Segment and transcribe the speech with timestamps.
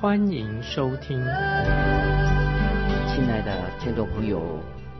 [0.00, 1.18] 欢迎收听。
[1.18, 1.26] 亲
[3.28, 4.40] 爱的听众朋友，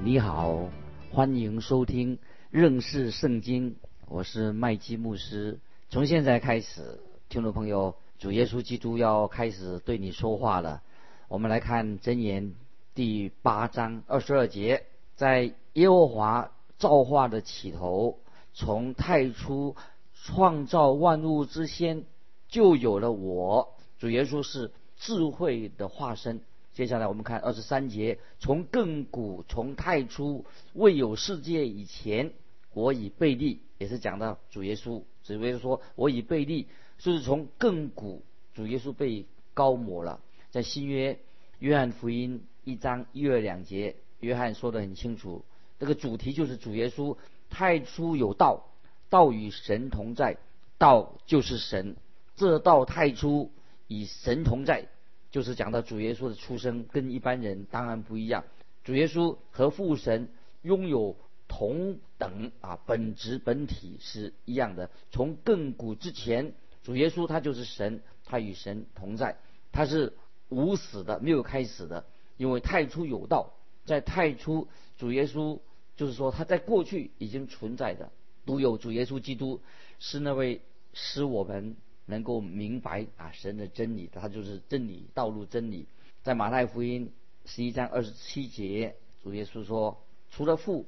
[0.05, 0.69] 你好，
[1.11, 2.19] 欢迎收听
[2.51, 3.77] 认识圣经，
[4.09, 5.59] 我是麦基牧师。
[5.89, 7.01] 从现在开始。
[7.31, 10.83] 听众朋友，主耶稣基督要开始对你说话了。
[11.29, 12.53] 我们来看箴言
[12.95, 14.85] 第八章二十二节，
[15.17, 18.19] 在耶和华造化的起头，
[18.53, 19.77] 从太初
[20.13, 22.05] 创造万物之先，
[22.51, 23.73] 就有了我。
[23.99, 26.41] 主耶稣是智慧的化身。
[26.73, 32.33] 接下来我们看二十三节，从亘古从太初未有世界以前，
[32.75, 35.03] 我已被立，也是讲到主耶稣。
[35.25, 38.23] 主耶稣说：“我已被立。”就是从亘古，
[38.55, 40.21] 主耶稣被高摩了。
[40.51, 41.19] 在新约
[41.59, 45.45] 约翰福音一章一二两节，约翰说的很清楚，
[45.79, 47.17] 这个主题就是主耶稣
[47.49, 48.67] 太初有道，
[49.09, 50.37] 道与神同在，
[50.79, 51.97] 道就是神。
[52.37, 53.51] 这道太初
[53.91, 54.87] 与神同在，
[55.31, 58.45] 就是讲到主耶稣的出生跟一般人当然不一样。
[58.85, 60.29] 主耶稣和父神
[60.63, 61.17] 拥有
[61.49, 64.89] 同等啊本质本体是一样的。
[65.11, 66.55] 从亘古之前。
[66.83, 69.37] 主耶稣他就是神，他与神同在，
[69.71, 70.15] 他是
[70.49, 72.07] 无始的，没有开始的，
[72.39, 73.53] 因为太初有道，
[73.85, 75.61] 在太初主耶稣
[75.95, 78.11] 就是说他在过去已经存在的，
[78.47, 79.61] 独有主耶稣基督
[79.99, 80.63] 是那位
[80.95, 81.77] 使我们
[82.11, 85.87] 能够明白啊神的真理，他就是真理道路真理。
[86.23, 87.11] 在马太福音
[87.47, 90.85] 十一章二十七节，主耶稣说：除了父，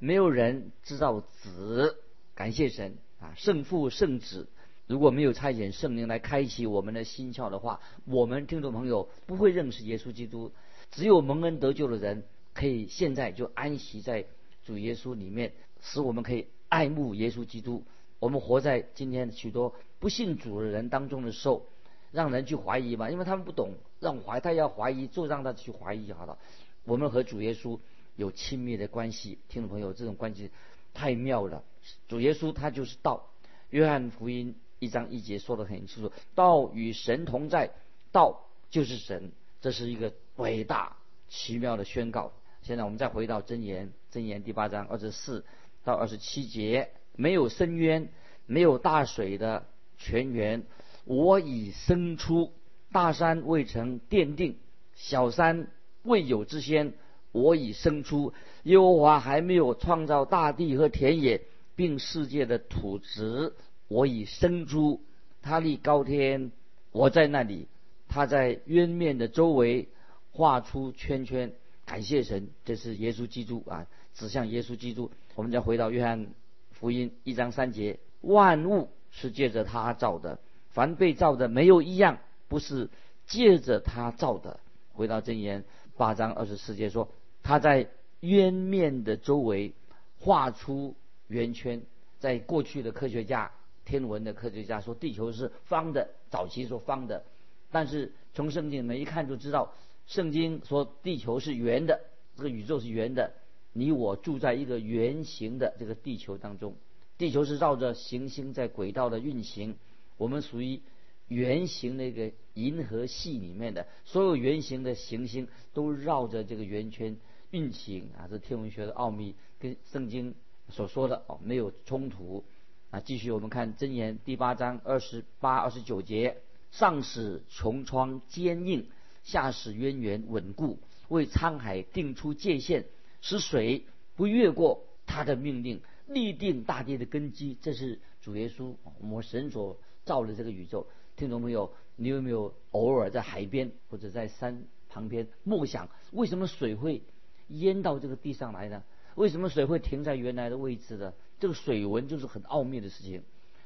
[0.00, 1.96] 没有人知道子。
[2.34, 4.48] 感谢神啊，圣父圣子。
[4.88, 10.50] 如果没有差遣圣灵来开启我们的心窍的话，我们听众朋友不会认识耶稣基督。
[10.90, 14.26] 只有蒙恩得救的人，可以现在就安息在
[14.64, 17.84] 主耶稣里面，使我们可以爱慕耶稣基督。
[18.18, 21.64] 我们活在今天许多不信主的人当中的时候，
[22.10, 26.36] 让人去怀疑嘛，因为他们不懂，让怀他要怀疑，就让他去怀疑好了。
[26.84, 27.78] 我们和主耶稣
[28.16, 30.50] 有亲密的关系，听众朋友，这种关系
[30.92, 31.62] 太妙了。
[32.08, 33.30] 主耶稣他就是道，
[33.70, 34.56] 约翰福音。
[34.80, 37.70] 一章一节说得很清楚，道与神同在，
[38.10, 39.30] 道就是神，
[39.60, 40.96] 这是一个伟大
[41.28, 42.32] 奇妙的宣告。
[42.62, 45.44] 现在我们再回到真言，真言第八章二十四
[45.84, 48.08] 到二十七节，没有深渊，
[48.46, 49.64] 没有大水的
[50.04, 50.64] 泉源，
[51.04, 52.50] 我已生出；
[52.90, 54.56] 大山未曾奠定，
[54.94, 55.68] 小山
[56.02, 56.92] 未有之先，
[57.30, 58.32] 我已生出。
[58.64, 61.42] 耶和华还没有创造大地和田野，
[61.76, 63.52] 并世界的土质。
[63.86, 65.00] 我已生出，
[65.40, 66.50] 他立高天，
[66.90, 67.68] 我在那里。
[68.08, 69.88] 他在渊面的周围
[70.32, 71.52] 画出圈圈。
[71.84, 75.10] 感谢神，这是耶稣基督啊，指向耶稣基督。
[75.34, 76.26] 我们再回到约翰
[76.70, 80.40] 福音一章三节：万物是借着他造的，
[80.70, 82.18] 凡被造的没有一样
[82.48, 82.90] 不是
[83.26, 84.58] 借着他造的。
[84.92, 85.64] 回到箴言
[85.96, 87.08] 八章二十四节说：
[87.44, 89.72] 他在渊面的周围
[90.18, 90.96] 画出
[91.28, 91.80] 圆圈。
[92.18, 93.52] 在过去的科学家。
[93.84, 97.24] 天文的科学家说地球是方的，早期说方的，
[97.72, 99.74] 但是从圣经里面一看就知道，
[100.06, 102.00] 圣经说地球是圆的，
[102.36, 103.32] 这个宇宙是圆的，
[103.72, 106.76] 你我住在一个圆形的这个地球当中，
[107.22, 109.76] 地球是绕着行星在轨道的运行，
[110.16, 110.80] 我们属于
[111.28, 117.16] 圆形那个银河系里面的，所有圆形的行星都绕着这个圆圈
[117.52, 120.34] 运行啊，这天文学的奥秘跟圣经
[120.68, 122.42] 所说的哦没有冲突。
[122.90, 126.38] 啊，继续我们看箴言第八章二十八、二十九节：
[126.72, 128.88] 上使穹苍坚硬，
[129.22, 132.86] 下使渊源稳固，为沧海定出界限，
[133.20, 133.84] 使水
[134.16, 137.56] 不越过他的命令，立定大地的根基。
[137.60, 140.86] 这是主耶稣，我们神所造的这个宇宙。
[141.16, 147.02] 听众朋友，你有没有偶尔在海边或者在山旁边默想，为什么水会
[147.48, 148.82] 淹到这个地上来呢？
[149.14, 151.12] 为什么水会停在原来的位置呢？
[151.38, 153.22] 这个水文就是很奥秘的事情。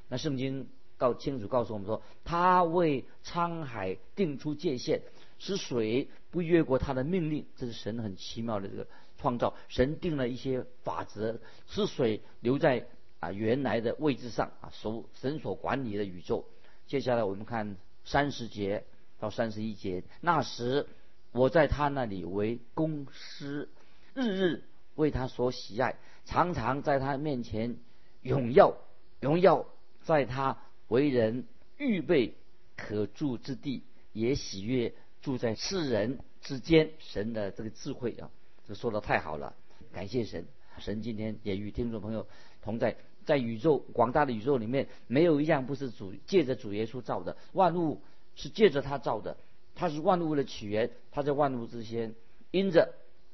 [0.09, 0.67] 那圣经
[0.97, 5.03] 告清楚告诉我们说，他为沧海定出界限，
[5.39, 7.47] 使水不越过他的命令。
[7.55, 8.89] 这是神很奇妙的这个
[9.19, 9.55] 创造。
[9.69, 12.87] 神定了一些法则，使水留在
[13.21, 16.47] 啊原来的位置上啊，所神所管理的宇宙。
[16.87, 18.85] 接下来我们看三十节
[19.19, 20.05] 到三十一节。
[20.21, 20.87] 那时
[21.33, 23.69] 我在他那里为公师，
[24.15, 24.65] 日日
[24.95, 27.77] 为他所喜爱，常常在他面前
[28.23, 28.77] 荣耀，
[29.21, 29.67] 荣耀
[30.03, 30.59] 在他
[30.89, 31.47] 为人
[31.77, 32.35] 预备
[32.77, 36.93] 可住之地，也喜悦住在世人之间。
[37.01, 38.31] 神的这个智慧啊，
[38.67, 39.55] 这说的太好了，
[39.93, 40.45] 感谢神。
[40.79, 42.27] 神今天也与听众朋友
[42.61, 48.03] 同在，在宇宙广大的宇宙里面，没有一样不是主借着主耶稣造的，万物
[48.35, 49.39] 是借着他造的，
[49.75, 52.15] 他是万物的起源，他在万物之先，
[52.51, 52.93] 因着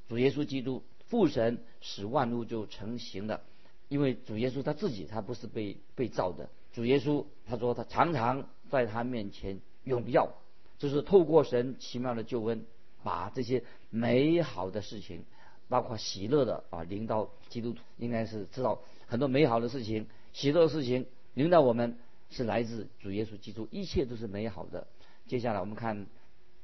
[0.08, 3.40] 主耶稣基督父神使万物就成型了，
[3.88, 10.32] 因为主耶稣他自己他不是被被造的，主耶稣他说他常常在他面前荣耀，
[10.78, 12.64] 就是透过神奇妙的救恩，
[13.02, 15.24] 把这些美好的事情。
[15.68, 21.96] 包括喜乐的啊，领导基督徒应该是知道很多美好的事情，喜乐的事情领导我们
[22.28, 24.86] 是来自主耶稣基督，一切都是美好的。
[25.26, 26.06] 接下来我们看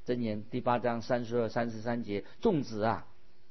[0.05, 3.07] 箴言第八章三十二、三十三节：众子啊，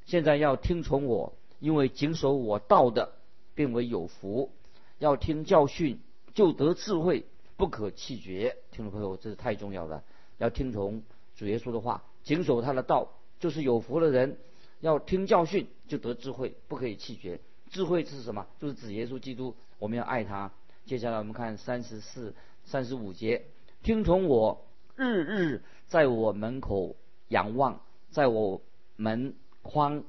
[0.06, 3.14] 现在要听从我，因为谨守我道的，
[3.56, 4.52] 变为有福；
[5.00, 6.00] 要听教训，
[6.36, 7.26] 就得智慧，
[7.56, 8.58] 不可弃绝。
[8.70, 10.04] 听众朋友，这是太重要了，
[10.38, 11.02] 要听从
[11.36, 14.38] 主耶稣的话，谨守他的道，就是有福的人。
[14.82, 17.40] 要听教训就得智慧，不可以弃绝。
[17.70, 18.46] 智慧是什么？
[18.60, 20.52] 就是指耶稣基督，我们要爱他。
[20.86, 22.36] 接下来我们看三十四、
[22.66, 23.46] 三十五节：
[23.82, 26.98] 听从我，日日在我门口
[27.30, 27.80] 仰望，
[28.10, 28.62] 在我
[28.98, 30.04] 门框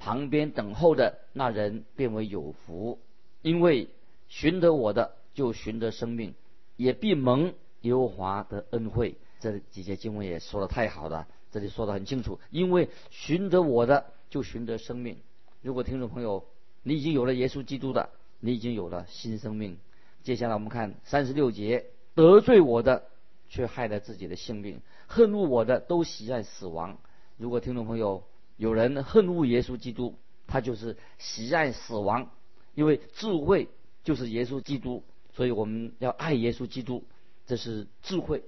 [0.00, 2.98] 旁边等候的那人，变为有福，
[3.42, 3.88] 因为
[4.26, 6.34] 寻得我的就寻得生命，
[6.76, 9.16] 也必蒙耶和华的恩惠。
[9.40, 11.26] 这几节经文也说的太好了。
[11.50, 15.16] 这里说的很清楚，因为寻得我的就寻得生命。
[15.62, 16.46] 如果听众朋友
[16.82, 19.78] 你已经有了耶稣基督的，你已经有了新生命。
[20.22, 23.04] 接下来我们看三十六节：得罪我的
[23.48, 26.98] 却害了自己的性命，恨恶我的都喜爱死亡。
[27.36, 28.22] 如果听众朋友
[28.56, 30.14] 有人恨恶耶稣基督，
[30.46, 32.30] 他就是喜爱死亡，
[32.74, 33.68] 因为智慧
[34.04, 35.02] 就是耶稣基督，
[35.34, 37.02] 所以我们要爱耶稣基督，
[37.50, 38.44] 这是智慧，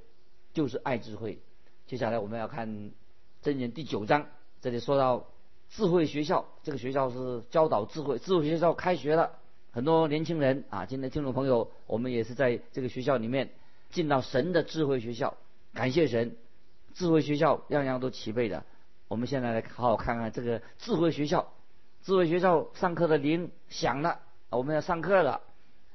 [0.53, 1.41] 就是爱智慧。
[1.89, 2.93] 接下来我们要看
[3.43, 4.29] 箴言第九章，
[4.61, 5.27] 这里说到
[5.71, 9.41] 智慧学校，这个学校是教导智慧，智慧学校开学了，
[9.73, 13.51] 很多年轻人啊，今天听众朋友，我们也是在这个学校里面
[13.91, 15.37] 进到神的智慧学校，
[15.75, 16.37] 感谢神，
[16.95, 18.63] 智慧学校样样都齐备的。
[19.09, 21.53] 我们现在来好好看看这个智慧学校，
[22.05, 24.21] 智慧学校上课的铃响了，
[24.51, 25.41] 我们要上课了。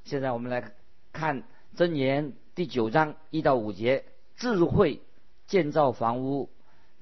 [0.03, 0.73] 现在我们来
[1.13, 1.43] 看
[1.77, 4.03] 箴言第九章一到五节，
[4.35, 4.99] 智慧。
[5.45, 6.49] 建造房屋，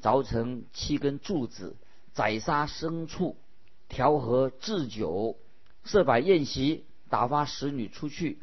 [0.02, 1.78] 凿成七根柱子，
[2.12, 3.38] 宰杀牲畜，
[3.88, 5.38] 调和置酒，
[5.86, 8.38] 设摆宴席，打发使女出去，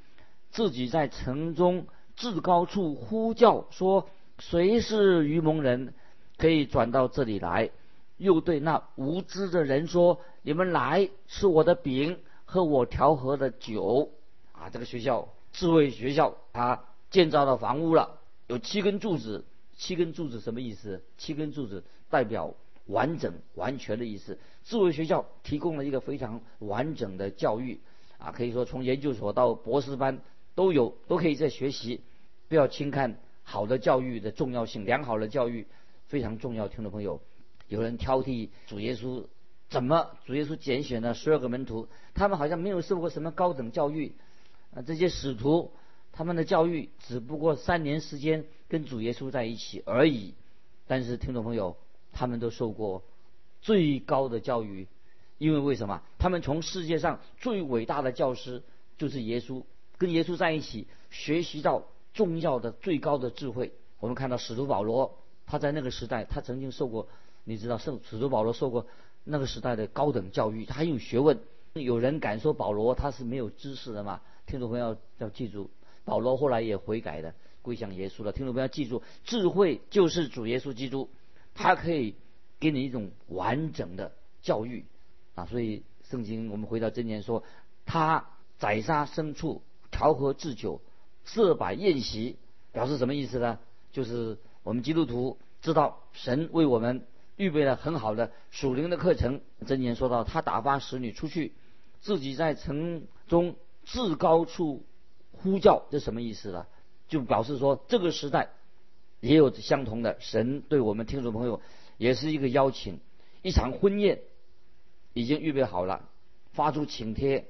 [0.50, 1.86] 自己在城中
[2.16, 4.08] 至高处呼叫说
[4.40, 5.92] ：“谁是愚蒙人，
[6.38, 7.68] 可以转到这里来？”
[8.16, 14.08] 又对那无知的人说：“你们来吃我的饼，喝我调和的酒。”
[14.58, 16.82] 啊，这个学校智慧学校，它
[17.12, 18.18] 建造了房屋了，
[18.48, 19.44] 有七根柱子。
[19.74, 21.02] 七根柱子什么意思？
[21.16, 22.54] 七根柱子代表
[22.86, 24.38] 完整、完全的意思。
[24.64, 27.80] 智慧学校提供了一个非常完整的教育，
[28.18, 30.20] 啊，可以说从研究所到博士班
[30.54, 32.02] 都有，都可以在学习。
[32.48, 35.66] 不要轻看好的教育的重要性，良好的教育
[36.06, 36.68] 非常重要。
[36.68, 37.20] 听众朋友，
[37.66, 39.24] 有人挑剔主耶稣，
[39.68, 44.14] 怎么主耶稣拣选了十二个门徒，他们好像没有受过什么高等教育，
[44.74, 45.72] 啊，这些使徒。
[46.12, 50.34] 他们的教育只不过三年时间跟主耶稣在一起而已，
[50.86, 51.76] 但是听众朋友，
[52.12, 53.02] 他们都受过
[53.62, 54.86] 最高的教育，
[55.38, 56.02] 因为为什么？
[56.18, 58.62] 他们从世界上最伟大的教师
[58.98, 59.64] 就是耶稣，
[59.96, 63.72] 跟耶稣在一起学习到重要的最高的智慧。
[63.98, 67.08] 我们看到使徒保罗，他在那个时代，他曾经受过，
[67.44, 68.86] 你知道圣使徒保罗受过
[69.24, 71.38] 那个时代的高等教育，他很有学问。
[71.74, 74.20] 有人敢说保罗他是没有知识的吗？
[74.46, 75.70] 听众朋友要记住。
[76.04, 78.32] 保罗后来也悔改了，归向耶稣了。
[78.32, 81.08] 听众朋友记住，智慧就是主耶稣基督，
[81.54, 82.16] 他可以
[82.58, 84.84] 给你一种完整的教育
[85.34, 85.46] 啊。
[85.46, 87.44] 所以圣经我们回到真言说，
[87.86, 88.26] 他
[88.58, 90.80] 宰杀牲畜，调和制酒，
[91.24, 92.36] 设摆宴席，
[92.72, 93.58] 表示什么意思呢？
[93.92, 97.06] 就是我们基督徒知道神为我们
[97.36, 99.40] 预备了很好的属灵的课程。
[99.66, 101.52] 真言说到，他打发使女出去，
[102.00, 103.54] 自己在城中
[103.84, 104.82] 至高处。
[105.42, 106.66] 呼叫这什么意思呢？
[107.08, 108.50] 就表示说这个时代
[109.20, 111.60] 也有相同的神对我们听众朋友
[111.98, 113.00] 也是一个邀请，
[113.42, 114.20] 一场婚宴
[115.12, 116.08] 已经预备好了，
[116.52, 117.48] 发出请帖，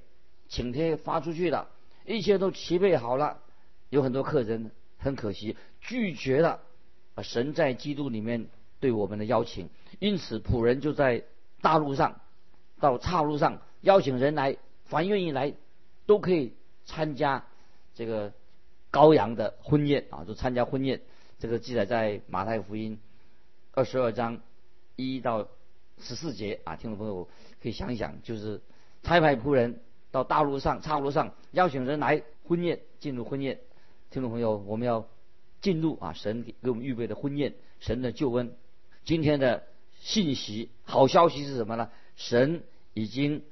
[0.48, 1.68] 请帖发出去了，
[2.04, 3.40] 一切都齐备好了，
[3.88, 6.60] 有很多客人很可惜拒绝了，
[7.22, 8.48] 神在基督里面
[8.80, 9.68] 对我们的邀请。
[10.00, 11.24] 因此，仆人就在
[11.60, 12.20] 大路上，
[12.80, 15.54] 到岔路上邀请人来，凡愿意来，
[16.06, 17.46] 都可以参加
[17.94, 18.32] 这个
[18.90, 21.00] 羔羊的婚宴啊，就参加婚宴。
[21.38, 23.00] 这个记载在马太福音
[23.72, 24.40] 二十二章
[24.96, 25.48] 一到
[25.98, 27.28] 十四节啊，听众朋友
[27.62, 28.60] 可以想一想，就是
[29.02, 29.80] 差派仆人
[30.10, 33.60] 到大路上、岔路上邀请人来婚宴，进入婚宴。
[34.10, 35.08] 听众朋友，我们要
[35.60, 38.54] 进入啊，神给我们预备的婚宴，神的救恩。
[39.04, 39.64] 今天的
[40.00, 41.90] 信息好消息是什么呢？
[42.14, 42.62] 神
[42.94, 43.42] 已经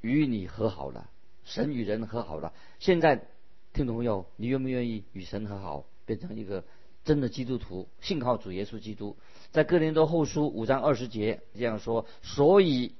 [0.00, 1.10] 与你和好了，
[1.44, 2.52] 神与人和好了。
[2.78, 3.26] 现在，
[3.72, 6.64] 听众朋友，你愿不愿意与神和好，变成一个？
[7.04, 9.16] 真的基督徒信靠主耶稣基督，
[9.50, 12.92] 在哥林多后书五章二十节这样说：所以，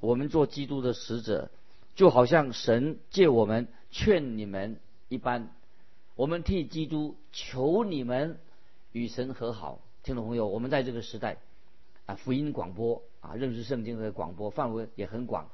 [0.00, 1.50] 我们做基督的使者，
[1.94, 5.50] 就好像神借我们劝你们一般，
[6.16, 8.38] 我们替基督求你们
[8.92, 9.82] 与神和好。
[10.02, 11.36] 听众朋友，我们在这个时代
[12.06, 15.50] 啊，福音广播啊，认识圣经的广播范围也很广。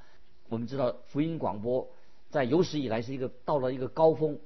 [0.49, 1.89] 我们知道福音广播
[2.31, 4.39] 在有史以来是一个到了一个高峰，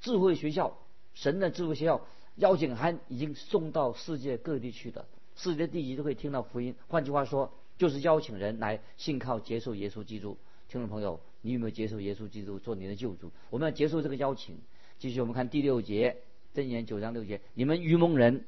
[0.00, 0.78] 智慧学校，
[1.14, 2.00] 神的智慧学校。
[2.36, 5.04] 邀请函已经送到世界各地去的，
[5.36, 6.74] 世界地级都可以听到福音。
[6.88, 10.38] 换句话说，就是邀请人来信靠、接受耶稣基督。
[10.66, 13.30] 听众朋友，你有没有接受耶稣基督做你的救主？
[13.50, 14.56] 我们要接受这个邀请。
[14.98, 16.16] 继续，我们看第六节，
[16.54, 18.46] 箴言九章六节：你们愚蒙人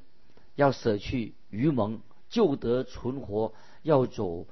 [0.55, 4.47] 要舍去愚蒙，就得存活；要走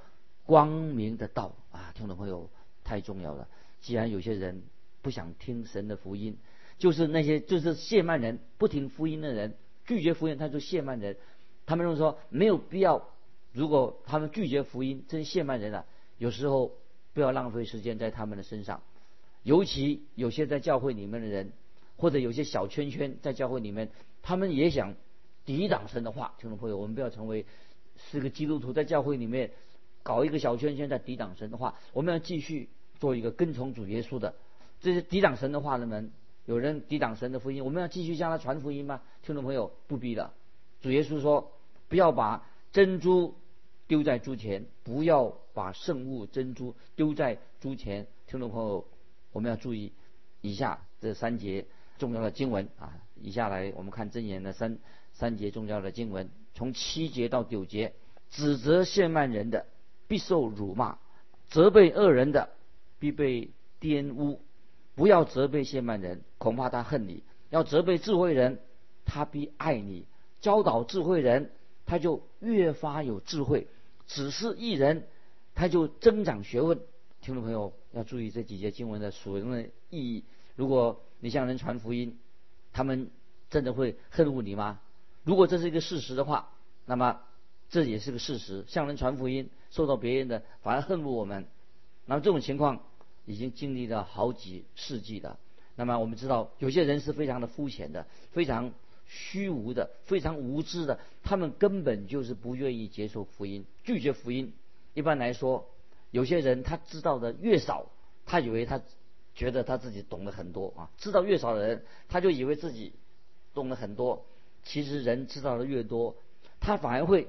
[0.45, 1.55] 光明的道。
[1.71, 2.51] 啊，听众朋友，
[2.83, 3.47] 太重要了。
[3.83, 4.63] 既然有些人
[5.01, 6.37] 不想听神的福音，
[6.79, 11.17] 就是那些就是谢曼人不听福音的人，拒绝福音，他就谢曼人。
[11.65, 13.09] 他们认为说没有必要，
[13.51, 15.85] 如果他们拒绝福音，这些谢曼人啊，
[16.17, 16.71] 有时候
[17.13, 18.81] 不要浪费时间在他们的身上。
[19.43, 21.51] 尤其有些在教会里面的人，
[21.97, 24.95] 或者有些小圈圈在教会里面，他们也想
[25.43, 26.33] 抵挡神的话。
[26.39, 27.45] 听众朋友，我们不要成为
[27.97, 29.51] 是个基督徒，在教会里面
[30.03, 31.75] 搞一个小圈圈在抵挡神的话。
[31.91, 32.69] 我们要继续
[32.99, 34.35] 做一个跟从主耶稣的
[34.79, 36.11] 这些抵挡神的话的人。
[36.45, 38.99] 有人抵挡神的福音，我们要继续向他传福音吗？
[39.21, 40.33] 听众朋友，不必的。
[40.81, 41.53] 主耶稣说
[41.87, 43.35] ：“不要把珍珠
[43.87, 48.85] 丢在猪前，不要把圣物珍珠丢在猪前。”听众朋友，
[49.31, 49.93] 我们要注意
[50.41, 51.65] 以下这三节
[51.97, 52.91] 重要的经文啊！
[53.15, 54.79] 以下来我们看真言的三
[55.13, 57.93] 三节重要的经文，从七节到九节，
[58.29, 59.65] 指责亵慢人的
[60.09, 60.97] 必受辱骂，
[61.47, 62.49] 责备恶人的
[63.03, 63.49] 必被
[63.81, 64.39] 玷污。
[64.95, 68.61] 不要责备谢曼人，恐怕他恨你；要责备智慧人，
[69.03, 70.05] 他必爱你。
[70.39, 71.51] 教导智慧人，
[71.85, 73.67] 他就越发有智慧；
[74.07, 75.05] 只是一人，
[75.53, 76.79] 他就增长学问。
[77.19, 80.23] 听众朋友要注意这几节经文的所用的意义。
[80.55, 82.17] 如果你向人传福音，
[82.71, 83.11] 他们
[83.49, 84.79] 真的会恨恶你吗？
[85.25, 86.53] 如果这是一个事实的话，
[86.85, 87.19] 那么
[87.67, 88.63] 这也是个事实。
[88.69, 91.47] 向人传福音，受到别人的反而恨恶我们，
[92.05, 92.81] 那么这种情况。
[93.25, 95.39] 已经经历了好几世纪了。
[95.75, 98.71] 那么我们知道，有些人是非常的肤浅的，非常
[99.07, 100.99] 虚无的，非常无知的。
[101.23, 104.53] 他们根本就是不愿意接受福音，拒绝福音。
[104.93, 105.67] 一般来说，
[106.11, 107.87] 有些人他知道的越少，
[108.25, 108.81] 他以为他
[109.33, 110.91] 觉得他自己懂得很多啊。
[110.97, 112.93] 知道越少的人，他就以为自己
[113.53, 114.25] 懂得很多。
[114.63, 116.15] 其实人知道的越多，
[116.59, 117.27] 他反而会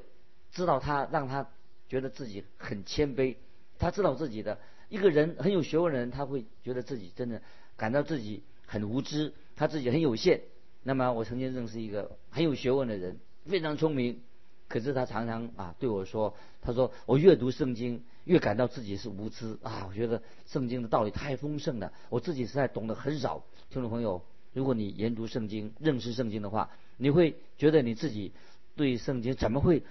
[0.52, 1.48] 知道他让他
[1.88, 3.36] 觉得自己很谦卑。
[3.78, 4.58] 他知道自己的。
[4.90, 7.40] 一个人很有学问的人，他会觉得自己真的
[7.76, 10.42] 感到自己很无知，他自己很有限。
[10.82, 14.20] 那么我曾经认识一个很有学问的人，非常聪明，
[14.68, 19.86] 可是他常常啊对我说：“他说我越读圣经，越感到自己是无知啊！
[19.88, 28.32] 我觉得圣经的道理太丰盛了，我自己实在懂得很少。”听众朋友，如果你研读圣经、认识圣经的话，你会觉得你自己
[28.76, 29.82] 对圣经怎么会？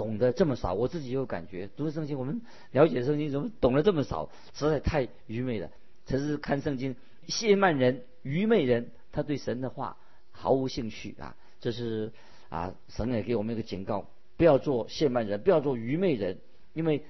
[0.00, 1.68] 懂得这么少，我自己有感觉。
[1.76, 2.40] 读圣经，我们
[2.70, 4.30] 了解圣经，怎么懂得这么少？
[4.54, 5.70] 实在太愚昧了。
[6.06, 6.96] 只是看圣经，
[7.28, 9.98] 谢曼人、愚昧人，他对神的话
[10.30, 11.36] 毫无兴趣啊！
[11.60, 12.12] 这是
[12.48, 14.06] 啊，神也给我们一个警告：
[14.38, 16.38] 不要做谢曼人，不要做愚昧人。
[16.72, 17.04] 因为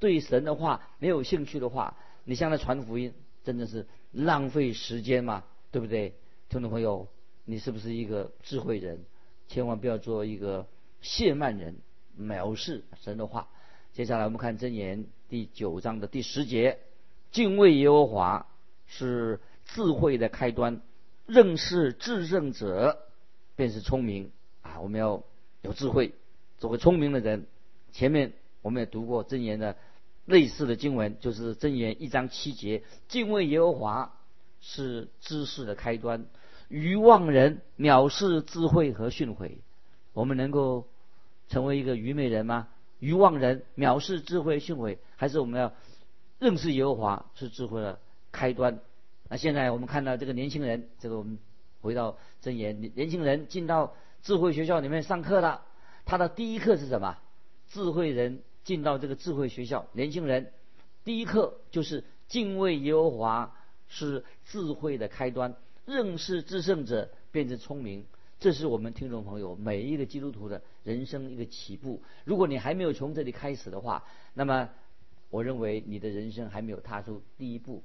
[0.00, 5.44] 对神的话没有兴趣的话，你向他传福音，真的是浪费时间嘛？
[5.70, 6.16] 对不对？
[6.48, 7.06] 听众朋友，
[7.44, 9.04] 你是不是一个智慧人？
[9.46, 10.66] 千万不要做一个
[11.02, 11.76] 谢曼人。
[12.18, 13.48] 藐视神的话。
[13.92, 16.78] 接下来我们看箴言第九章的第十节：
[17.30, 18.46] 敬畏耶和华
[18.86, 20.80] 是智慧的开端，
[21.26, 22.98] 认识至圣者
[23.54, 24.30] 便是聪明
[24.62, 24.80] 啊！
[24.80, 25.22] 我们要
[25.60, 26.14] 有智慧，
[26.56, 27.46] 做个聪明的人。
[27.92, 29.76] 前面我们也读过箴言的
[30.24, 34.18] 类似的经文，就是箴言一章七节：敬畏耶和华
[34.62, 36.24] 是知识的开端，
[36.68, 39.58] 愚妄人藐视智慧和训诲。
[40.14, 40.86] 我们能够。
[41.52, 42.68] 成为一个愚昧人吗？
[42.98, 45.74] 愚妄人藐视智慧训诲，还是我们要
[46.38, 48.80] 认识耶和华是智慧的开端？
[49.28, 51.38] 那现在我们看到这个年轻人，这个我们
[51.82, 53.92] 回到真言，年轻人进到
[54.22, 55.60] 智慧学校里面上课了，
[56.06, 57.18] 他的第一课是什么？
[57.68, 60.52] 智慧人进到这个智慧学校，年轻人
[61.04, 63.54] 第一课就是敬畏耶和华
[63.88, 65.54] 是智慧的开端，
[65.84, 68.06] 认识至圣者便是聪明。
[68.42, 72.02] 这是我们听众朋友每一个基督徒的人生一个起步。
[72.24, 74.02] 如果你还没有从这里开始的话，
[74.34, 74.68] 那么
[75.30, 77.84] 我认为你的人生还没有踏出第一步。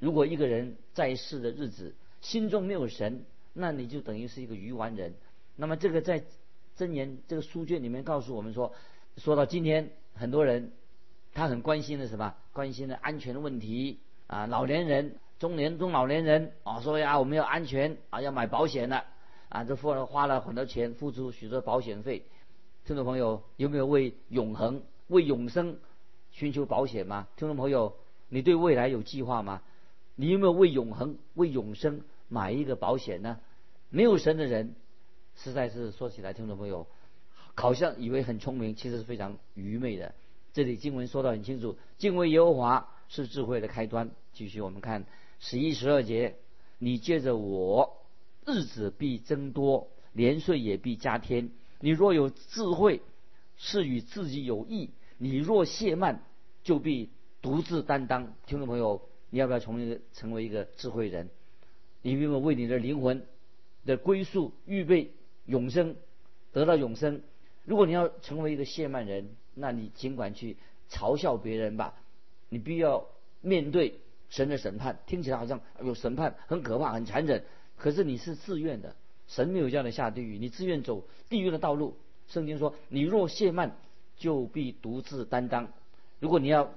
[0.00, 5.14] 如果一个人在世的日子心中没有神，那你就等于是一个愚顽人。
[5.54, 6.24] 那么这个在
[6.76, 8.72] 箴言这个书卷里面告诉我们说，
[9.18, 10.72] 说到今天很多人
[11.34, 12.34] 他很关心的什么？
[12.52, 19.04] 关心的安全的问题啊，老年人、中年、中老年人啊，说呀我们要安全啊，要买保险的。
[19.54, 22.24] 啊，这付了花了很多钱，付出许多保险费。
[22.84, 25.78] 听众朋友，有没有为永恒、为永生
[26.32, 27.28] 寻求保险吗？
[27.36, 27.94] 听众朋友，
[28.28, 29.62] 你对未来有计划吗？
[30.16, 33.38] 你有没有为永恒、为永生买一个保险呢？
[33.90, 34.74] 没有神的人，
[35.36, 36.88] 实在是说起来，听众朋友，
[37.54, 40.16] 好像以为很聪明，其实是非常愚昧的。
[40.52, 44.10] 这里经文说得很清楚，敬畏耶和华是智慧的开端。
[44.32, 45.04] 继续我们看
[45.38, 46.34] 十一、十二节，
[46.78, 48.00] 你借着我。
[48.46, 51.50] 日子必增多，年岁也必加添。
[51.80, 53.00] 你若有智慧，
[53.56, 56.22] 是与自己有益；你若懈慢，
[56.62, 57.10] 就必
[57.42, 58.34] 独自担当。
[58.46, 61.28] 听众朋友，你要不要从一个成为一个智慧人？
[62.02, 63.26] 你有没有为你的灵魂
[63.84, 65.12] 的归宿预备
[65.46, 65.96] 永生，
[66.52, 67.22] 得到永生？
[67.64, 70.56] 如果你要成为一个懈慢人，那你尽管去
[70.90, 71.94] 嘲笑别人吧，
[72.50, 73.06] 你必要
[73.40, 75.00] 面对神的审判。
[75.06, 77.44] 听起来好像有审判，很可怕，很残忍。
[77.76, 81.96] 可是你是自愿的，神没有叫你下地狱，你自愿走地狱的道路。
[82.28, 83.76] 圣经说：“你若懈慢，
[84.16, 85.68] 就必独自担当。”
[86.20, 86.70] 如果你要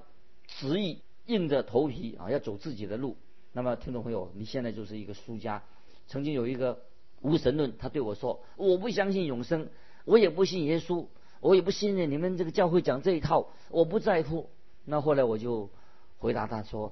[0.48, 3.16] 执意硬着头皮啊，要走自己的路，
[3.54, 5.64] 那么听众朋友，你现在就是一个输家。
[6.08, 6.82] 曾经有一个
[7.22, 9.70] 无神论，他对我说：“我不相信永生，
[10.04, 11.06] 我也不信耶稣，
[11.40, 14.50] 我也不信任你们这个教会讲这一套，我不在乎。”
[14.84, 15.70] 那后来我就
[16.18, 16.92] 回答他说：“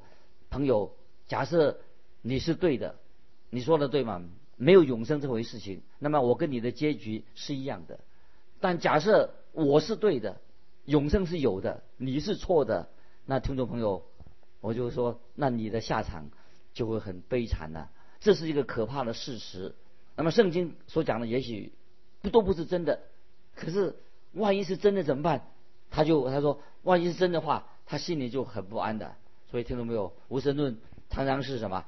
[0.50, 0.94] 朋友，
[1.28, 1.80] 假设
[2.22, 2.96] 你是对的。”
[3.56, 4.22] 你说的对吗？
[4.58, 8.02] 没有永生这回事情，那么我跟你的结局是一样的。
[8.60, 10.42] 但假设我是对的，
[10.84, 12.90] 永生是有的，你是错的，
[13.26, 14.04] 那听众朋友，
[14.60, 16.32] 我就说，那你的下场
[16.74, 17.90] 就会很悲惨了。
[18.20, 19.74] 这是一个可怕的事实。
[20.18, 21.72] 那么圣经所讲的也许
[22.22, 23.00] 不都不是真的，
[23.56, 23.96] 可是
[24.34, 25.48] 万一是真的怎么办？
[25.90, 29.16] 他就他说，万一是真的话，他心里就很不安的。
[29.50, 30.12] 所以听众没有？
[30.28, 30.78] 无神论
[31.10, 31.86] 常常是什么？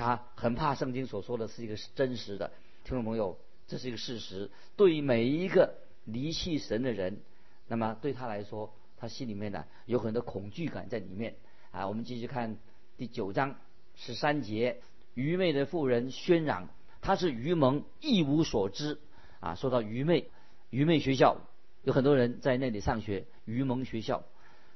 [0.00, 2.50] 他很怕圣经所说的是一个真实的，
[2.84, 4.50] 听众朋友，这是一个事实。
[4.74, 5.74] 对于每一个
[6.06, 7.20] 离弃神的人，
[7.68, 11.36] 那么对他来说，他心里面呢有很多恐惧感在里面。
[11.70, 12.56] 啊，我们继续看
[12.96, 13.56] 第九章
[13.94, 14.80] 十三节，
[15.12, 16.70] 愚昧的妇人喧嚷，
[17.02, 18.98] 他是愚蒙，一无所知。
[19.40, 20.30] 啊，说到愚昧，
[20.70, 21.42] 愚昧学校
[21.82, 24.24] 有很多人在那里上学，愚蒙学校。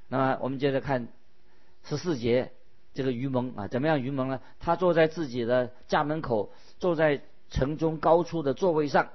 [0.09, 1.09] 那么我们接着看
[1.83, 2.53] 十四节。
[2.95, 4.41] 这个愚蒙啊，怎么样愚蒙呢？
[4.61, 9.09] 他坐在自己的家门口，坐在城中高处的座位上。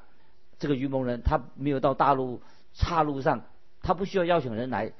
[0.60, 2.42] 这个愚蒙人，他没有到大路
[2.74, 3.46] 岔路上，
[3.82, 4.92] 他不需要邀请人来。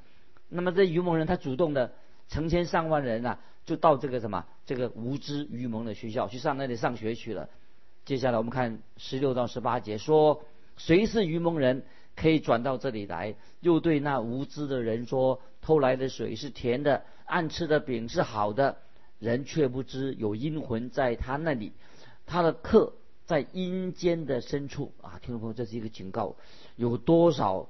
[0.48, 1.92] 那么这愚蒙人，他主动的，
[2.28, 7.50] 成千上万人啊，就到这个什么这个无知愚蒙的学校去上那里上学去了。
[8.06, 10.42] 接下来我们看十六到十八节，说
[10.78, 11.84] 谁是愚蒙人，
[12.16, 17.04] 可以转到这里来，又对那无知的人说：偷来的水是甜的。
[17.24, 18.78] 暗吃的饼是好的，
[19.20, 21.72] 人却不知有阴魂在他那里，
[22.26, 22.92] 他的客
[23.24, 25.20] 在阴间的深处啊！
[25.22, 26.34] 听众朋友，这是一个警告，
[26.74, 27.68] 有多少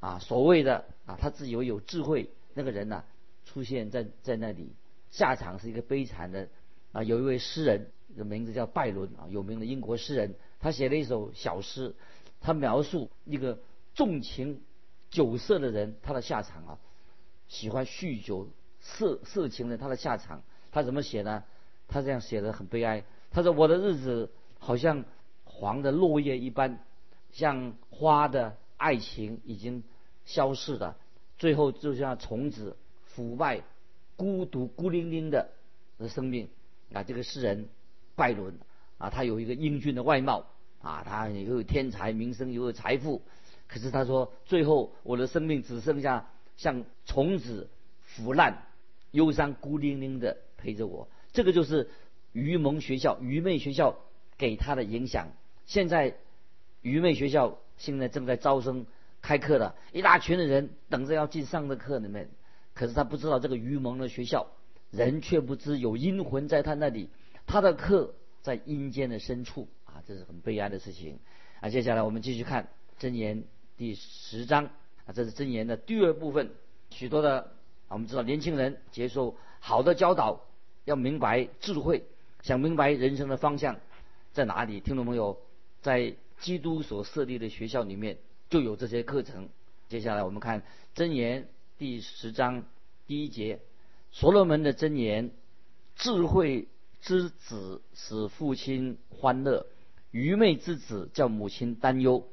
[0.00, 3.02] 啊所谓的啊他自以为有智慧那个人呢，
[3.46, 4.74] 出现在在那里，
[5.10, 6.46] 下场是一个悲惨的
[6.92, 7.02] 啊！
[7.02, 11.94] 有一位诗人的名字叫拜伦啊，有名的英国诗人，他写了一首小诗，
[12.42, 13.58] 他描述一个
[13.98, 14.62] 纵情
[15.10, 16.78] 酒色的人他的下场啊，
[17.48, 18.48] 喜欢酗酒。
[18.80, 21.42] 色色情的他的下场，他怎么写呢？
[21.88, 23.02] 他这样写的很悲哀。
[23.32, 24.30] 他说：“我的日子
[24.60, 25.04] 好像
[25.42, 26.78] 黄的落叶一般，
[27.32, 29.82] 像花的爱情已经
[30.24, 30.96] 消逝了，
[31.38, 33.62] 最后就像虫子腐败、
[34.14, 35.50] 孤独、孤零零的
[35.98, 36.48] 的生命。”
[36.94, 37.68] 啊，这个诗人
[38.14, 38.60] 拜伦
[38.98, 40.46] 啊，他有一个英俊的外貌
[40.80, 43.22] 啊，他又有天才、名声，又有财富。
[43.68, 47.68] 可是他说：“最后我的生命只剩下像虫子
[48.02, 48.64] 腐烂。”
[49.12, 51.88] 忧伤孤零零的陪着我，这个就是
[52.32, 53.98] 愚蒙学校、愚昧学校
[54.36, 55.28] 给他的影响。
[55.64, 56.14] 现在
[56.82, 58.84] 愚昧学校现在正在招生
[59.22, 62.28] 开课了，一大群的人等着要进上的课里面，
[62.74, 64.46] 可是他不知道这个愚蒙的学校，
[64.90, 67.08] 人却不知有阴魂在他那里，
[67.46, 71.18] 他的课在阴间的深处啊，这是很悲哀的事情
[71.60, 71.70] 啊。
[71.70, 72.68] 接下来我们继续看
[73.00, 73.42] 箴言
[73.78, 74.66] 第十章
[75.06, 76.50] 啊，这是箴言的第二部分，
[76.90, 77.52] 许多的，
[77.86, 80.40] 我们知道年轻人接受好的教导，
[80.84, 82.04] 要明白智慧，
[82.42, 83.78] 想明白人生的方向
[84.32, 84.80] 在哪里。
[84.80, 85.38] 听众朋友，
[85.80, 88.18] 在基督所设立的学校里面。
[88.50, 89.50] 就有这些课程。
[89.90, 90.62] 接下来我们看
[90.96, 92.64] 箴言第十章
[93.06, 93.60] 第一节，
[94.10, 95.30] 所罗门的箴言：
[95.96, 96.66] 智慧
[97.02, 99.66] 之子使父亲欢乐，
[100.12, 102.26] 愚昧之子叫母亲担忧。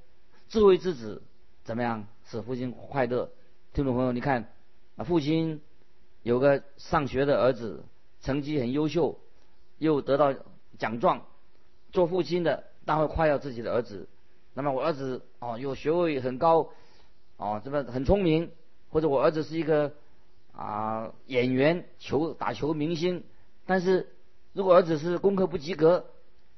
[0.47, 1.21] 智慧之子
[1.65, 3.31] 怎么样使父亲快乐？
[3.73, 4.53] 听众朋友，你看
[4.97, 5.61] 啊，父亲
[6.21, 7.83] 有个上学的儿子，
[8.21, 9.19] 成绩很优秀，
[9.79, 10.31] 又得到
[10.77, 11.25] 奖状，
[11.91, 14.07] 做父亲的当然夸耀自己的儿子。
[14.53, 16.69] 那么我儿子哦，有学位很高，
[17.37, 18.51] 哦，这么很聪明，
[18.91, 19.91] 或者我儿子是一个
[20.51, 23.23] 啊演员、球打球明星，
[23.65, 24.13] 但是
[24.53, 26.05] 如果儿子是功课不及格，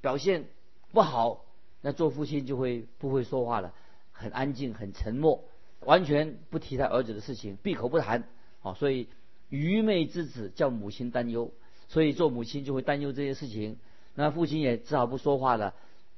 [0.02, 0.50] 表现
[0.92, 1.46] 不好，
[1.80, 3.74] 那做父亲就会不会说话了，
[4.18, 5.46] 很安静、很沉默，
[5.82, 8.28] 完全不提他儿子的事情，闭口不谈。
[8.62, 9.08] 哦，所以
[9.50, 11.54] 愚昧之子叫母亲担忧，
[11.88, 13.78] 所以做母亲就会担忧这些事情，
[14.16, 15.76] 那父亲也只好不说话了，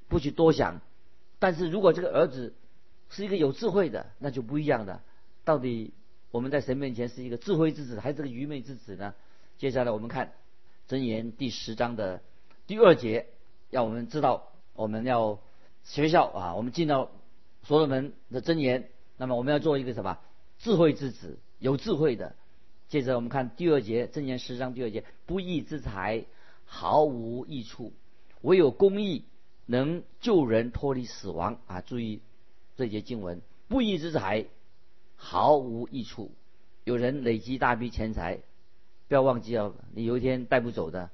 [0.07, 0.81] 不去多想。
[1.37, 2.53] 但是如果这个儿子
[3.09, 5.01] 是一个有智慧的，那就不一样的。
[5.43, 5.93] 到底
[6.31, 9.13] 我们在神面前是一个智慧之子，还是个愚昧之子呢？
[9.57, 10.31] 接下来我们看
[10.87, 12.21] 箴言第十章的
[12.65, 13.27] 第二节，
[13.69, 15.39] 要我们知道我们要
[15.83, 17.11] 学校啊，我们进到
[17.69, 20.17] 所罗门的箴言，那么我们要做一个什么
[20.57, 22.35] 智慧之子，有智慧的。
[22.87, 26.25] 接着我们看第二节箴言十章第二节，不义之财
[26.65, 27.93] 毫无益处，
[28.41, 29.23] 唯有公义。
[29.67, 31.81] 能救人脱离死亡啊！
[31.81, 32.21] 注意
[32.75, 34.47] 这节经文，不义之财
[35.15, 36.31] 毫无益处。
[36.85, 38.39] 有人累积大笔钱财，
[39.07, 41.11] 不要忘记哦，你有一天带不走的。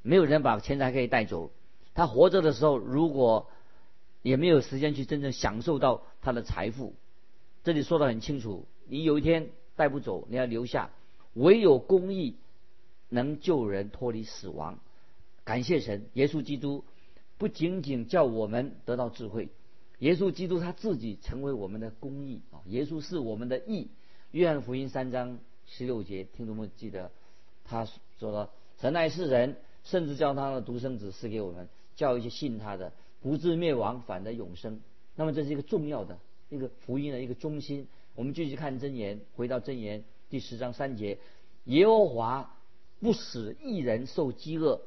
[0.00, 1.50] 没有人把钱财可以带走。
[1.92, 3.50] 他活着的时候，如果
[4.22, 6.94] 也没有时间去真正享受到他的财富。
[7.64, 10.90] 这里说的很清楚，你有一天带不走，你要留下。
[11.34, 12.36] 唯有公义
[13.08, 14.78] 能救人脱离死亡。
[15.44, 16.84] 感谢神，耶稣基督。
[17.38, 19.48] 不仅仅叫我们得到智慧，
[20.00, 22.60] 耶稣基督他自己成为我们的公义啊！
[22.66, 23.88] 耶稣是我们的义。
[24.30, 27.10] 约翰福音三章十六节，听众们记得，
[27.64, 34.80] 他说了：“神爱世人，甚至叫他的独生子赐给我们，叫一些信他的不至灭亡，反得永生。”
[35.16, 37.86] 那么这是一个重要的一个福音的一个中心。
[38.14, 41.18] 我们继续看真言，回到真言第十章三节：
[41.64, 42.56] 耶和华
[43.00, 44.80] 不使一人受饥饿，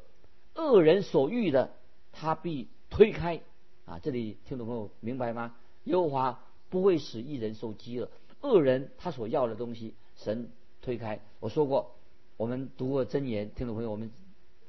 [0.55, 1.71] 恶人所欲的。
[2.15, 3.41] 他必推开
[3.85, 3.97] 啊！
[3.97, 5.55] 这里听众朋友明白吗？
[5.85, 8.07] 耶和华不会使一人受饥饿，
[8.41, 10.51] 恶人他所要的东西，神
[10.83, 11.19] 推开。
[11.39, 11.95] 我说过，
[12.37, 14.11] 我们读过真言，听众朋友，我们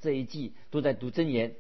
[0.00, 1.54] 这一季都在读真言，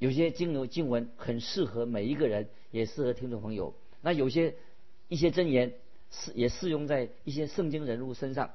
[0.00, 3.74] 有些经文经文很适合每一个人，也适合听众朋友。
[4.00, 4.56] 那有些
[5.06, 5.74] 一些箴言
[6.10, 8.50] 适也适用在一些圣经人物身上。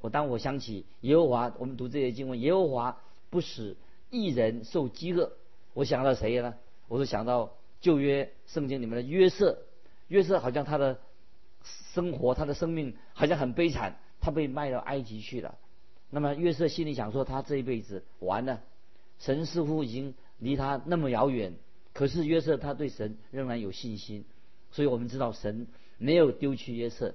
[0.00, 3.76] 我当我想起耶和华，我们读这些经文，耶和华不使。
[4.10, 5.32] 一人受饥饿，
[5.72, 6.54] 我想到谁呢？
[6.86, 9.56] 我是想到旧约圣经里面的约瑟。
[10.08, 10.98] 约瑟好像他的
[11.94, 15.56] 生活，他的生命好像很悲惨，他被卖到埃及去了。
[16.10, 18.62] 那么约瑟心里想说，他这一辈子完了，
[19.22, 21.54] 神似乎已经离他那么遥远。
[21.94, 24.26] 可是约瑟他对神仍然有信心，
[24.70, 27.14] 所以我们知道神没有丢弃约瑟，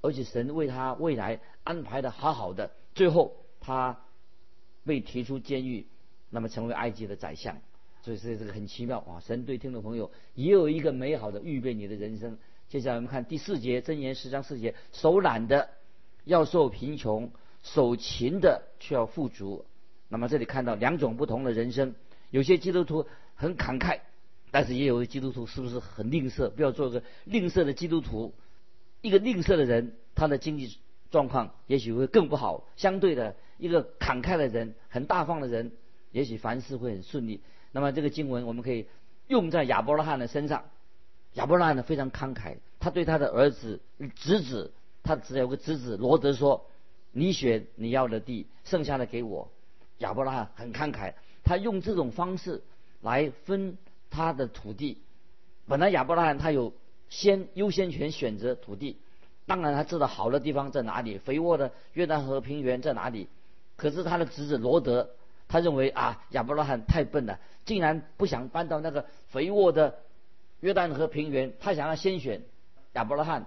[0.00, 2.70] 而且神为他未来安排的好好的。
[2.94, 4.00] 最后他
[4.84, 5.86] 被提出监狱。
[6.28, 7.56] 那么成为埃及的宰相，
[8.02, 9.22] 所以这这个很奇妙啊！
[9.24, 12.36] 神对听众朋友也有一个美好的预备，你的人生。
[12.68, 15.70] 接下来我们看第四节箴言十章四节：手懒的
[16.24, 17.30] 要受贫穷，
[17.62, 19.64] 手勤的却要富足。
[20.08, 21.94] 那么这里看到两种不同的人生，
[22.30, 24.00] 有些基督徒很慷慨，
[24.50, 26.48] 但是也有基督徒是不是很吝啬？
[26.50, 28.32] 不要做个吝啬的基督徒。
[29.02, 30.78] 一个吝啬的人，他的经济
[31.10, 32.64] 状况也许会更不好。
[32.76, 35.72] 相对的，一个慷慨的人，很大方的人。
[36.12, 37.40] 也许凡事会很顺利。
[37.72, 38.86] 那么这个经文我们可以
[39.26, 40.64] 用在亚伯拉罕的身上。
[41.34, 43.80] 亚伯拉罕呢非常慷慨，他对他的儿子、
[44.14, 46.66] 侄子，他只有个侄子罗德说
[47.12, 49.50] ：“你选你要的地，剩下的给我。”
[49.98, 52.62] 亚伯拉罕很慷慨，他用这种方式
[53.02, 53.78] 来分
[54.10, 54.98] 他的土地。
[55.66, 56.72] 本来亚伯拉罕他有
[57.08, 58.98] 先优先权选择土地，
[59.46, 63.28] 当然他知道好的地方在哪里，肥沃的约旦河平原在哪里。
[63.76, 65.10] 可是他的侄子罗德。
[65.48, 70.00] 他认为啊，亚伯拉罕太笨了，竟然不想搬到那个肥沃的
[70.58, 71.52] 约旦河平原。
[71.60, 72.42] 他想要先选
[72.94, 73.46] 亚伯拉罕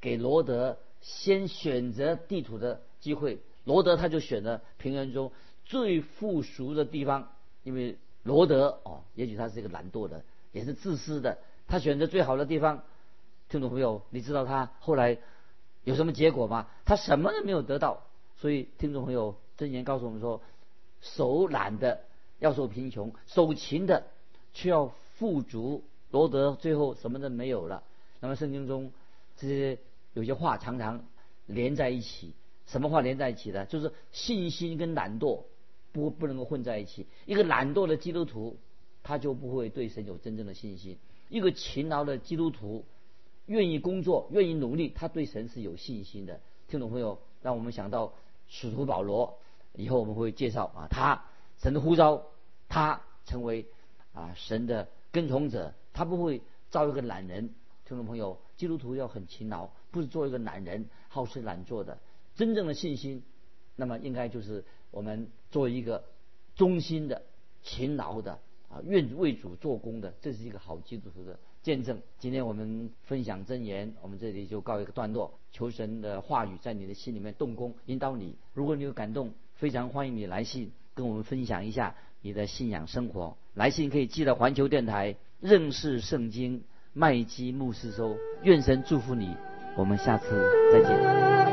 [0.00, 5.32] 给罗德先选择地图的机会，罗德他就选了平原中
[5.70, 7.28] 最富庶的地方，
[7.62, 12.82] 因为罗德哦，也许他是一个懒惰的，也是自私的，他选择最好的地方。
[13.48, 15.16] 听众朋友，你知道他后来
[15.84, 16.66] 有什么结果吗？
[16.84, 18.02] 他什么都没有得到。
[18.36, 20.42] 所以听众朋友，箴言告诉我们说：
[21.00, 22.00] 手懒的
[22.40, 24.08] 要受贫穷，手勤的
[24.52, 25.84] 却要富足。
[26.10, 27.84] 罗德最后什么都没有了。
[28.18, 28.90] 那么圣经中
[29.36, 29.78] 这些
[30.14, 31.04] 有些话常常
[31.46, 32.34] 连在一起。
[32.66, 33.66] 什么话连在一起的？
[33.66, 35.44] 就是信心跟懒惰
[35.92, 37.06] 不不能够混在一起。
[37.26, 38.56] 一个懒惰的基督徒，
[39.02, 40.96] 他就不会对神有真正的信心；
[41.28, 42.84] 一个勤劳的基督徒，
[43.46, 46.40] 愿意工作、愿意努力，他对神是有信心的。
[46.68, 48.12] 听众朋友，让我们想到
[48.48, 49.38] 使徒保罗，
[49.74, 51.24] 以后我们会介绍啊，他
[51.58, 52.22] 神的呼召，
[52.68, 53.66] 他成为
[54.12, 57.50] 啊神的跟从者，他不会造一个懒人。
[57.84, 61.98] 听众朋友，基督徒要很勤劳，不是做一个懒人，好吃懒做的。
[62.36, 63.24] 真正的信心，
[63.74, 66.04] 那么应该就是我们做一个
[66.56, 67.22] 忠心的、
[67.62, 72.00] 勤劳的啊，愿为主做工的，这是一个好基督徒的见证。
[72.18, 75.38] 今天我们分享真言，我们这里就告一个段落。
[75.52, 78.36] 求神的话语在你的心里面动工，引导你。
[78.54, 83.36] 如果你有感动，非常欢迎你来信跟我们分享一下你的信仰生活。
[83.54, 88.16] 来信可以寄到环球电台认识圣经麦基牧师收。
[88.42, 89.34] 愿神祝福你，
[89.76, 90.28] 我们下次
[90.72, 91.49] 再见。